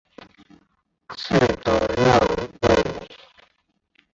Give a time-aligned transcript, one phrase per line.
[1.09, 3.07] 刺多肉味美。